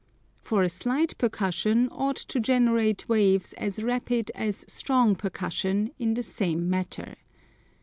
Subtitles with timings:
[0.41, 6.23] For a slight percussion ought to generate waves as rapid as strong percussion in the
[6.23, 7.17] same matter.